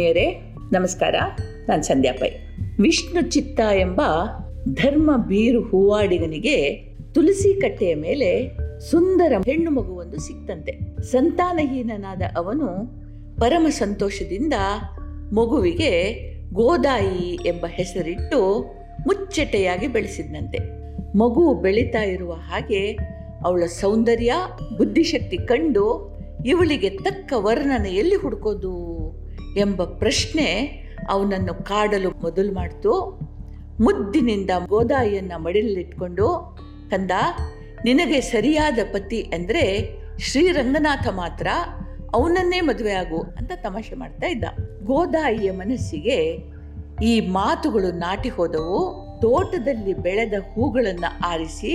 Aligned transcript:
ಆತ್ಮೀಯರೇ, 0.00 0.54
ನಮಸ್ಕಾರ. 0.72 1.14
ನಾನು 1.68 1.82
ಸಂಧ್ಯಾ 1.82 2.12
ಪೈ. 2.12 2.28
ವಿಷ್ಣು 2.80 3.30
ಚಿತ್ತ 3.30 3.60
ಎಂಬ 3.60 4.02
ಧರ್ಮ 4.72 5.16
ಬೀರು 5.16 5.62
ಹೂವಾಡಿಗನಿಗೆ 5.62 6.74
ತುಳಸಿ 7.14 7.60
ಕಟ್ಟೆಯ 7.60 7.94
ಮೇಲೆ 7.94 8.56
ಸುಂದರ 8.90 9.32
ಹೆಣ್ಣು 9.46 9.70
ಮಗುವೊಂದು 9.70 10.18
ಸಿಕ್ತಂತೆ. 10.18 11.02
ಸಂತಾನಹೀನನಾದ 11.02 12.22
ಅವನು 12.36 12.66
ಪರಮ 13.40 13.66
ಸಂತೋಷದಿಂದ 13.70 14.52
ಮಗುವಿಗೆ 15.32 15.92
ಗೋದಾಯಿ 16.52 17.38
ಎಂಬ 17.46 17.66
ಹೆಸರಿಟ್ಟು 17.68 18.64
ಮುಚ್ಚಟೆಯಾಗಿ 19.06 19.86
ಬೆಳೆಸಿದ್ನಂತೆ. 19.86 20.58
ಮಗು 21.18 21.54
ಬೆಳೀತಾ 21.54 22.02
ಇರುವ 22.02 22.32
ಹಾಗೆ 22.32 22.98
ಅವಳ 23.44 23.62
ಸೌಂದರ್ಯ, 23.66 24.32
ಬುದ್ಧಿಶಕ್ತಿ 24.78 25.36
ಕಂಡು 25.36 26.18
ಇವಳಿಗೆ 26.46 26.90
ತಕ್ಕ 26.90 27.32
ವರ್ಣನ 27.36 27.86
ಎಲ್ಲಿ 27.86 28.14
ಹುಡುಕೋದು 28.14 29.00
ಎಂಬ 29.58 29.84
ಪ್ರಶ್ನೆ 29.84 30.46
ಅವನನ್ನು 31.08 31.54
ಕಾಡಲು 31.54 32.10
ಮೊದಲು 32.10 32.52
ಮಾಡ್ತು. 32.54 33.20
ಮುದ್ದಿನಿಂದ 33.80 34.50
ಗೋದಾಯಿಯನ್ನು 34.66 35.42
ಮಡಿಲಲ್ಲಿಟ್ಕೊಂಡು 35.42 36.56
ಕಂದ, 36.90 37.10
ನಿನಗೆ 37.84 38.20
ಸರಿಯಾದ 38.20 38.78
ಪತಿ 38.92 39.22
ಅಂದರೆ 39.22 39.64
ಶ್ರೀರಂಗನಾಥ 40.18 41.08
ಮಾತ್ರ, 41.08 41.46
ಅವನನ್ನೇ 42.14 42.60
ಮದುವೆ 42.60 42.92
ಆಗು 42.92 43.20
ಅಂತ 43.20 43.52
ತಮಾಷೆ 43.54 43.94
ಮಾಡ್ತಾ 43.94 44.26
ಇದ್ದ. 44.26 44.44
ಗೋದಾಯಿಯ 44.84 45.50
ಮನಸ್ಸಿಗೆ 45.52 46.18
ಈ 47.02 47.20
ಮಾತುಗಳು 47.20 47.92
ನಾಟಿ 47.92 48.28
ಹೋದವು. 48.28 48.80
ತೋಟದಲ್ಲಿ 49.20 49.94
ಬೆಳೆದ 49.94 50.32
ಹೂಗಳನ್ನು 50.54 51.26
ಆರಿಸಿ, 51.26 51.74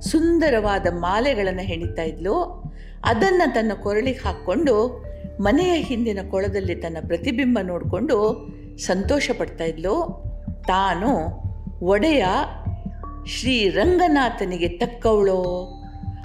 ಸುಂದರವಾದ 0.00 0.86
ಮಾಲೆಗಳನ್ನು 0.90 1.62
ಹೆಣಿತಾ 1.62 2.02
ಇದ್ಲು. 2.02 2.66
ಅದನ್ನು 3.04 3.54
ತನ್ನ 3.54 3.72
ಕೊರಳಿಗೆ 3.82 4.18
ಹಾಕ್ಕೊಂಡು 4.18 5.02
ಮನೆಯ 5.40 5.72
ಹಿಂದಿನ 5.72 6.18
ಕೊಳದಲ್ಲಿ 6.30 6.74
ತನ್ನ 6.74 6.96
ಪ್ರತಿಬಿಂಬ 7.06 7.58
ನೋಡಿಕೊಂಡು 7.62 8.48
ಸಂತೋಷ 8.78 9.30
ಪಡ್ತಾ 9.38 9.64
ಇದ್ಲು. 9.64 10.24
ತಾನು 10.66 11.08
ಒಡೆಯ 11.84 12.24
ಶ್ರೀ 13.26 13.68
ರಂಗನಾಥನಿಗೆ 13.68 14.68
ತಕ್ಕವಳೋ 14.68 15.42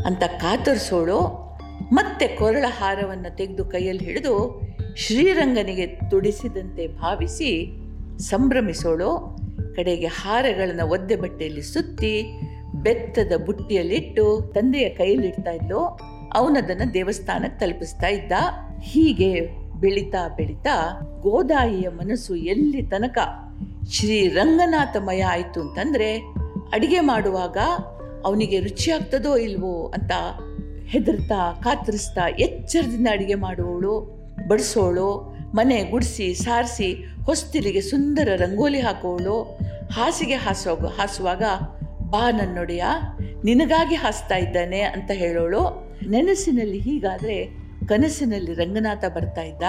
ಅಂತ 0.06 0.24
ಕಾತರಿಸೋಳು. 0.24 1.42
ಮತ್ತೆ 1.92 2.28
ಕೊರಳ 2.28 2.66
ಹಾರವನ್ನು 2.68 3.36
ತೆಗೆದು 3.36 3.66
ಕೈಯಲ್ಲಿ 3.66 4.06
ಹಿಡಿದು 4.06 4.62
ಶ್ರೀರಂಗನಿಗೆ 4.96 5.88
ತುಡಿಸಿದಂತೆ 5.88 6.88
ಭಾವಿಸಿ 6.88 7.72
ಸಂಭ್ರಮಿಸೋಳು. 8.20 9.38
ಕಡೆಗೆ 9.76 10.06
ಹಾರಗಳನ್ನು 10.06 10.88
ಒದ್ದೆ 10.88 11.16
ಬಟ್ಟೆಯಲ್ಲಿ 11.16 11.62
ಸುತ್ತಿ 11.62 12.42
ಬೆತ್ತದ 12.76 13.32
ಬುಟ್ಟಿಯಲ್ಲಿಟ್ಟು 13.46 14.52
ತಂದೆಯ 14.56 14.90
ಕೈಯಲ್ಲಿಡ್ತಾ 14.90 15.52
ಇದ್ಲು. 15.52 16.00
ಅವನದನ್ನು 16.34 16.94
ದೇವಸ್ಥಾನಕ್ಕೆ 16.94 17.66
ತಲುಪಿಸ್ತಾ 17.66 18.08
ಇದ್ದ. 18.08 18.32
ಹೀಗೆ 18.84 19.42
ಬೆಳೀತಾ 19.80 20.28
ಬೆಳೀತಾ 20.28 21.00
ಗೋದಾಯಿಯ 21.22 21.90
ಮನಸ್ಸು 21.90 22.36
ಎಲ್ಲಿ 22.36 22.82
ತನಕ 22.82 23.18
ಶ್ರೀ 23.92 24.28
ರಂಗನಾಥಮಯ 24.28 25.22
ಆಯಿತು 25.22 25.62
ಅಂತಂದರೆ 25.62 26.18
ಅಡಿಗೆ 26.74 27.00
ಮಾಡುವಾಗ 27.00 27.58
ಅವನಿಗೆ 28.26 28.60
ರುಚಿ 28.60 28.92
ಆಗ್ತದೋ 28.92 29.38
ಇಲ್ವೋ 29.38 29.88
ಅಂತ 29.88 30.12
ಹೆದರ್ತಾ 30.86 31.62
ಕಾತರಿಸ್ತಾ 31.64 32.28
ಎಚ್ಚರದಿಂದ 32.28 33.08
ಅಡಿಗೆ 33.12 33.36
ಮಾಡುವವಳು, 33.36 34.22
ಬಡಿಸೋಳು, 34.48 35.36
ಮನೆ 35.56 35.84
ಗುಡಿಸಿ, 35.84 36.34
ಸಾರಿಸಿ, 36.34 37.06
ಹೊಸ್ತಿಲಿಗೆ 37.24 37.82
ಸುಂದರ 37.82 38.30
ರಂಗೋಲಿ 38.36 38.80
ಹಾಕೋಳು 38.80 39.42
ಹಾಸಿಗೆ 39.92 40.36
ಹಾಸೋ, 40.36 40.76
ಹಾಸುವಾಗ, 40.76 41.44
ಬಾ 42.02 42.32
ನನ್ನೊಡೆಯ, 42.32 42.84
ನಿನಗಾಗಿ 43.44 43.96
ಹಾಸ್ತಾ 43.96 44.36
ಇದ್ದಾನೆ 44.36 44.82
ಅಂತ 44.82 45.12
ಹೇಳೋಳು. 45.14 45.92
ನೆನಸಿನಲ್ಲಿ 46.10 46.80
ಹೀಗಾದರೆ 46.80 47.61
ಕನಸಿನಲ್ಲಿ 47.88 48.54
ರಂಗನಾಥ 48.54 49.06
ಬರ್ತಾ 49.16 49.42
ಇದ್ದ, 49.42 49.64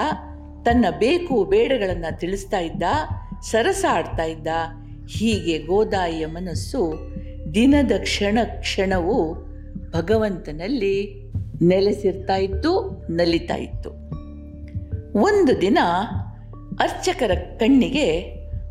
ತನ್ನ 0.65 0.85
ಬೇಕು 0.99 1.45
ಬೇಡಗಳನ್ನು 1.45 2.19
ತಿಳಿಸ್ತಾ 2.19 2.59
ಇದ್ದ 2.59 2.83
ಸರಸ 3.43 3.85
ಆಡ್ತಾ 3.91 4.25
ಇದ್ದ. 4.25 4.49
ಹೀಗೆ 5.19 5.59
ಗೋದಾಯಿಯ 5.59 6.27
ಮನಸ್ಸು 6.27 7.13
ದಿನದ 7.55 7.93
ಕ್ಷಣ 7.99 8.39
ಕ್ಷಣವು 8.61 9.35
ಭಗವಂತನಲ್ಲಿ 9.91 11.23
ನೆಲೆಸಿರ್ತಾ 11.63 12.37
ಇತ್ತು, 12.37 13.03
ನಲಿತಾ 13.11 13.55
ಇತ್ತು. 13.55 13.91
ಒಂದು 15.19 15.61
ದಿನ 15.61 15.79
ಅರ್ಚಕರ 16.81 17.31
ಕಣ್ಣಿಗೆ 17.35 18.21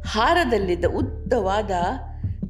ಹಾರದಲ್ಲಿದ್ದ 0.06 0.86
ಉದ್ದವಾದ 0.86 1.72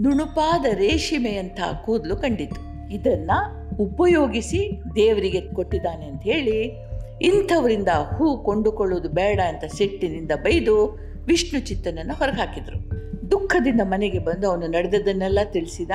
ನುಣುಪಾದ 0.02 0.66
ರೇಷಿಮೆಯಂತಹ 0.74 1.84
ಕೂದಲು 1.86 2.16
ಕಂಡಿತು. 2.16 2.90
ಇದನ್ನ 2.94 3.32
ಉಪಯೋಗಿಸಿ 3.80 4.82
ದೇವರಿಗೆ 4.96 5.42
ಕೊಟ್ಟಿದ್ದಾನೆ 5.42 6.06
ಅಂತ 6.06 6.22
ಹೇಳಿ 6.24 6.91
ಇಂಥವರಿಂದ 7.22 7.88
ಹೂ 7.88 8.38
ಕೊಂಡುಕೊಳ್ಳುವುದು 8.38 9.09
ಬೇಡ 9.09 9.40
ಅಂತ 9.40 9.64
ಸಿಟ್ಟಿನಿಂದ 9.66 10.32
ಬೈದು 10.44 11.00
ವಿಷ್ಣು 11.26 11.59
ಚಿತ್ತನನ್ನು 11.59 12.14
ಹೊರಗೆ 12.14 12.40
ಹಾಕಿದ್ರು 12.40 13.02
ದುಃಖದಿಂದ 13.32 13.82
ಮನೆಗೆ 13.84 14.20
ಬಂದು 14.20 14.50
ಅವನು 14.50 14.68
ನಡೆದದನ್ನೆಲ್ಲ 14.68 15.40
ತಿಳಿಸಿದ 15.44 15.92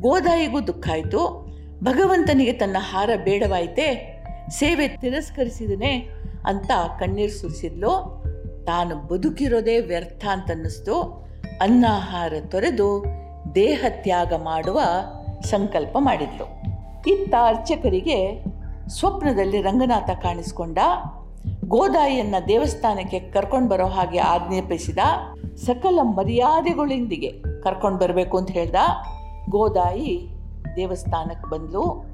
ಗೋದಾಯಿಗೂ 0.00 0.60
ದುಃಖ 0.60 0.88
ಆಯಿತು. 0.92 1.54
ಭಗವಂತನಿಗೆ 1.84 2.52
ತನ್ನ 2.52 2.76
ಹಾರ 2.80 3.10
ಬೇಡವಾಯಿತೆ, 3.24 3.86
ಸೇವೆ 4.48 4.88
ತಿರಸ್ಕರಿಸಿದನೆ 4.88 6.08
ಅಂತ 6.46 6.70
ಕಣ್ಣೀರು 7.00 7.32
ಸುರಿಸಿದ್ಲು. 7.32 8.24
ತಾನು 8.66 8.96
ಬದುಕಿರೋದೇ 8.96 9.80
ವ್ಯರ್ಥ 9.80 10.24
ಅಂತ 10.24 10.50
ಅನ್ನಿಸ್ತು 10.50 11.00
ಅನ್ನಾಹಾರ 11.60 12.32
ತೊರೆದು 12.50 13.04
ದೇಹ 13.54 13.84
ತ್ಯಾಗ 13.88 14.32
ಮಾಡುವ 14.34 14.80
ಸಂಕಲ್ಪ 15.42 15.96
ಮಾಡಿದ್ಲು. 15.98 16.46
ಇತ್ತ 17.10 17.34
ಅರ್ಚಕರಿಗೆ 17.42 18.44
ಸ್ವಪ್ನದಲ್ಲಿ 18.88 19.62
ರಂಗನಾಥ 19.62 20.10
ಕಾಣಿಸಿಕೊಂಡ 20.10 20.78
ಗೋದಾಯಿಯನ್ನು 21.64 22.48
ದೇವಸ್ಥಾನಕ್ಕೆ 22.48 23.20
ಕರ್ಕೊಂಡು 23.20 23.68
ಬರೋ 23.68 23.86
ಹಾಗೆ 23.86 24.18
ಆಜ್ಞಾಪಿಸಿದ 24.18 24.98
ಸಕಲ 25.56 25.98
ಮರ್ಯಾದೆಗಳೊಂದಿಗೆ 26.02 27.32
ಕರ್ಕೊಂಡು 27.62 27.98
ಬರಬೇಕು 27.98 28.38
ಅಂತ 28.38 28.50
ಹೇಳ್ದ. 28.50 28.74
ಗೋದಾಯಿ 29.48 30.28
ದೇವಸ್ಥಾನಕ್ಕೆ 30.76 31.50
ಬಂದ್ಲು. 31.50 32.04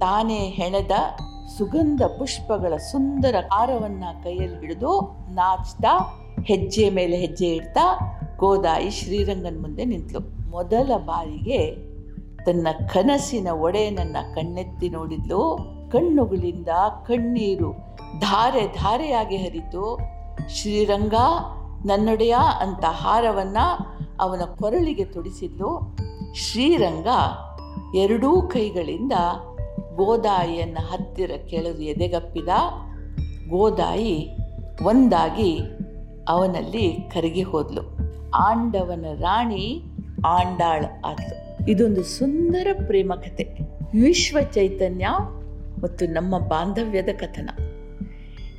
ತಾನೇ 0.00 0.38
ಹೆಣೆದ 0.38 0.90
ಸುಗಂಧ 1.58 2.02
ಪುಷ್ಪಗಳ 2.02 2.76
ಸುಂದರ 2.76 3.34
ಹಾರವನ್ನು 3.52 4.24
ಕೈಯಲ್ಲಿ 4.24 4.60
ಹಿಡಿದು 4.60 5.16
ನಾಚ್ತಾ, 5.30 6.14
ಹೆಜ್ಜೆ 6.44 6.90
ಮೇಲೆ 6.90 7.16
ಹೆಜ್ಜೆ 7.16 7.46
ಇಡ್ತಾ 7.46 7.98
ಗೋದಾಯಿ 8.36 8.90
ಶ್ರೀರಂಗನ 8.90 9.58
ಮುಂದೆ 9.60 9.84
ನಿಂತಳು 9.84 10.50
ಮೊದಲ 10.50 10.96
ಬಾರಿಗೆ 10.96 11.74
ತನ್ನ 12.44 12.68
ಕನಸಿನ 12.92 13.48
ಒಡೆಯನನ್ನ 13.48 14.16
ಕಣ್ಣೆತ್ತಿ 14.34 14.88
ನೋಡಿದ್ಲು. 14.88 15.77
ಕಣ್ಣುಗಳಿಂದ 15.92 16.68
ಕಣ್ಣೀರು 17.06 17.72
ಧಾರೆ 18.20 18.66
ಧಾರೆಯಾಗಿ 18.66 19.36
ಹರಿತು, 19.36 19.98
ಶ್ರೀರಂಗ, 20.48 21.14
ನನ್ನೊಡೆಯ 21.86 22.34
ಅಂತ 22.60 22.84
ಹಾರವನ್ನ 22.84 23.56
ಅವನ 24.20 24.38
ಕೊರಳಿಗೆ 24.38 25.04
ತೊಡಿಸಿದ್ದು 25.04 25.96
ಶ್ರೀರಂಗ, 26.34 27.06
ಎರಡೂ 27.94 28.42
ಕೈಗಳಿಂದ 28.42 29.12
ಗೋದಾಯಿಯನ್ನು 29.96 30.86
ಹತ್ತಿರ 30.86 31.30
ಕೆಳದು 31.46 31.82
ಎದೆಗಪ್ಪಿದ, 31.82 32.48
ಗೋದಾಯಿ 33.50 34.36
ಒಂದಾಗಿ 34.82 35.60
ಅವನಲ್ಲಿ 36.28 36.92
ಕರಗಿ 36.92 37.42
ಹೋದ್ಲು. 37.42 37.82
ಆಂಡವನ 38.30 39.04
ರಾಣಿ 39.18 39.82
ಆಂಡಾಳ್ 40.26 40.84
ಆದ್ಲು. 40.84 41.66
ಇದೊಂದು 41.70 42.02
ಸುಂದರ 42.02 42.66
ಪ್ರೇಮ 42.86 43.12
ಕಥೆ 43.16 43.58
ವಿಶ್ವ 44.00 44.38
ಚೈತನ್ಯ 44.52 45.06
ಮತ್ತು 45.82 46.06
ನಮ್ಮ 46.06 46.38
ಬಾಂಧವ್ಯದ 46.38 47.08
ಕಥನ. 47.20 47.50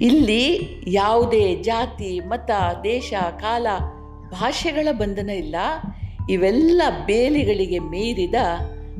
ಇಲ್ಲಿ 0.01 0.59
ಯಾವುದೇ 0.87 1.55
ಜಾತಿ, 1.55 2.19
ಮತ, 2.19 2.51
ದೇಶ, 2.83 3.13
ಕಾಲ, 3.41 3.67
ಭಾಷೆಗಳ 4.31 4.87
ಬಂಧನ 4.91 5.29
ಇಲ್ಲ. 5.29 5.55
ಇವೆಲ್ಲ 6.29 6.81
ಬೇಲಿಗಳಿಗೆ 7.05 7.79
ಮೀರಿದ 7.79 8.35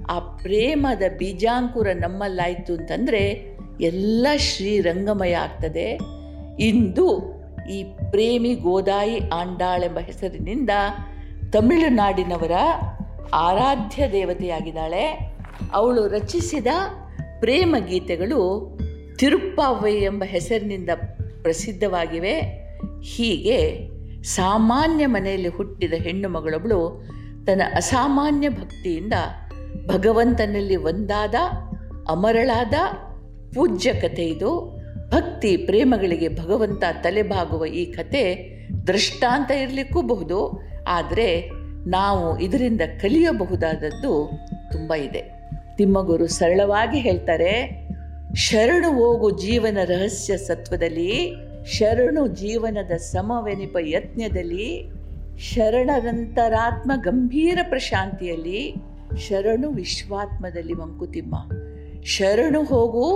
ಆ 0.09 0.19
ಪ್ರೇಮದ 0.19 1.01
ಬೀಜಾಂಕುರ 1.17 1.87
ನಮ್ಮಲ್ಲಾಯಿತು 1.95 2.73
ಅಂತಂದರೆ 2.73 3.55
ಎಲ್ಲ 3.81 4.27
ಶ್ರೀರಂಗಮಯ 4.37 5.33
ಆಗ್ತದೆ. 5.33 5.99
ಇಂದು 6.59 7.39
ಈ 7.71 7.83
ಪ್ರೇಮಿ 7.83 8.53
ಗೋದಾಯಿ 8.53 9.19
ಆಂಡಾಳ್ 9.27 9.83
ಎಂಬ 9.83 9.99
ಹೆಸರಿನಿಂದ 9.99 10.69
ತಮಿಳುನಾಡಿನವರ 11.53 12.51
ಆರಾಧ್ಯ 13.33 14.11
ದೇವತೆಯಾಗಿದ್ದಾಳೆ. 14.11 15.35
ಅವಳು 15.73 16.07
ರಚಿಸಿದ 16.07 16.67
ಪ್ರೇಮ 17.39 17.75
ಗೀತೆಗಳು 17.87 18.77
ತಿರುಪ್ಪಾವೈ 19.17 19.93
ಎಂಬ 19.93 20.23
ಹೆಸರಿನಿಂದ 20.23 20.89
ಪ್ರಸಿದ್ಧವಾಗಿವೆ. 21.41 22.41
ಹೀಗೆ 23.03 23.89
ಸಾಮಾನ್ಯ 24.23 25.05
ಮನೆಯಲ್ಲಿ 25.05 25.47
ಹುಟ್ಟಿದ 25.47 25.93
ಹೆಣ್ಣು 25.93 26.29
ಮಗಳೊಬ್ಬಳು 26.29 27.07
ತನ್ನ 27.45 27.61
ಅಸಾಮಾನ್ಯ 27.75 28.49
ಭಕ್ತಿಯಿಂದ 28.49 29.13
ಭಗವಂತನಲ್ಲಿ 29.85 30.75
ಒಂದಾದ, 30.75 31.35
ಅಮರಳಾದ 32.07 32.73
ಪೂಜ್ಯ 33.53 33.93
ಕಥೆ 33.93 34.25
ಇದು. 34.25 34.79
ಭಕ್ತಿ 35.09 35.57
ಪ್ರೇಮಗಳಿಗೆ 35.57 36.27
ಭಗವಂತ 36.27 36.83
ತಲೆಬಾಗುವ 37.03 37.65
ಈ 37.65 37.85
ಕತೆ 37.85 38.49
ದೃಷ್ಟಾಂತ 38.87 39.51
ಇರಲಿಕ್ಕೂ 39.51 40.01
ಬಹುದು 40.01 40.61
ಆದರೆ 40.87 41.49
ನಾವು 41.89 42.39
ಇದರಿಂದ 42.39 42.81
ಕಲಿಯಬಹುದಾದದ್ದು 43.01 44.31
ತುಂಬ 44.71 44.93
ಇದೆ. 44.93 45.38
ತಿಮ್ಮಗುರು 45.79 46.27
ಸರಳವಾಗಿ 46.27 46.99
ಹೇಳ್ತಾರೆ, 46.99 47.51
ಶರಣು 48.35 48.89
ಹೋಗು 48.91 49.27
ಜೀವನ 49.39 49.77
ರಹಸ್ಯ 49.85 50.37
ಸತ್ವದಲ್ಲಿ, 50.37 51.11
ಶರಣು 51.65 52.23
ಜೀವನದ 52.27 52.93
ಸಮವೆನಿಪ 52.97 53.77
ಯತ್ನದಲ್ಲಿ 53.81 54.67
ಶರಣರಂತರಾತ್ಮ 55.37 56.91
ಗಂಭೀರ 56.95 57.59
ಪ್ರಶಾಂತಿಯಲ್ಲಿ, 57.69 58.61
ಶರಣು 59.27 59.67
ವಿಶ್ವಾತ್ಮದಲ್ಲಿ 59.71 60.73
ಮಂಕುತಿಮ್ಮ 60.73 61.35
ಶರಣು 62.05 62.61
ಹೋಗು 62.63 63.07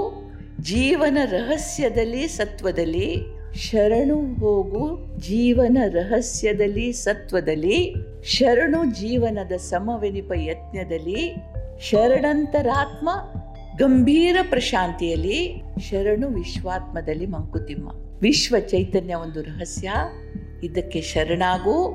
ಜೀವನ 0.61 1.17
ರಹಸ್ಯದಲ್ಲಿ 1.25 2.27
ಸತ್ವದಲ್ಲಿ, 2.27 3.07
ಶರಣು 3.55 4.17
ಹೋಗು 4.35 4.83
ಜೀವನ 5.19 5.77
ರಹಸ್ಯದಲ್ಲಿ 5.89 6.87
ಸತ್ವದಲ್ಲಿ, 7.05 7.77
ಶರಣು 8.25 8.79
ಜೀವನದ 8.99 9.55
ಸಮವೆನಿಪ 9.71 10.31
ಯತ್ನದಲ್ಲಿ 10.35 11.21
ಶರಣಂತರಾತ್ಮ 11.79 13.09
ಗಂಭೀರ 13.77 14.37
ಪ್ರಶಾಂತಿಯಲ್ಲಿ 14.49 15.63
ಶರಣು 15.89 16.27
ವಿಶ್ವಾತ್ಮದಲ್ಲಿ 16.27 17.25
ಮಂಕುತಿಮ್ಮ. 17.25 17.89
ವಿಶ್ವ 18.21 18.55
ಚೈತನ್ಯ 18.59 19.15
ಒಂದು 19.15 19.41
ರಹಸ್ಯ. 19.41 19.91
ಇದಕ್ಕೆ 20.63 21.01
ಶರಣಾಗು. 21.01 21.93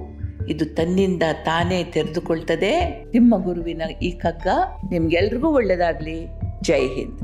ಇದು 0.48 0.64
ತನ್ನಿಂದ 0.64 1.22
ತಾನೇ 1.44 1.84
ತೆರೆದುಕೊಳ್ತದೆ. 1.84 3.04
ನಿಮ್ಮ 3.12 3.44
ಗುರುವಿನ 3.44 3.82
ಈ 4.02 4.10
ಕಗ್ಗ 4.10 4.46
ನಿಮ್ಗೆಲ್ರಿಗೂ 4.90 5.48
ಒಳ್ಳೆಯದಾಗಲಿ 5.48 6.26
ಜೈ 6.62 6.80
ಹಿಂದ್. 6.80 7.20